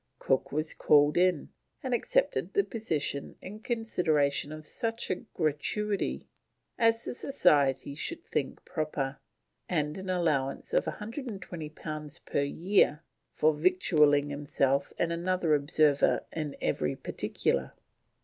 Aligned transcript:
Cook 0.17 0.51
was 0.51 0.73
called 0.73 1.15
in, 1.15 1.49
and 1.83 1.93
accepted 1.93 2.53
the 2.55 2.63
position 2.63 3.35
in 3.39 3.59
consideration 3.59 4.51
of 4.51 4.65
such 4.65 5.11
a 5.11 5.17
gratuity 5.35 6.27
as 6.75 7.05
the 7.05 7.13
Society 7.13 7.93
should 7.93 8.25
think 8.25 8.65
proper, 8.65 9.17
and 9.69 9.99
an 9.99 10.09
allowance 10.09 10.73
of 10.73 10.87
120 10.87 11.69
pounds 11.69 12.17
per 12.17 12.41
year 12.41 13.03
"for 13.35 13.53
victualling 13.53 14.31
himself 14.31 14.91
and 14.97 15.11
another 15.13 15.53
observer 15.53 16.23
in 16.31 16.55
every 16.59 16.95
particular." 16.95 17.73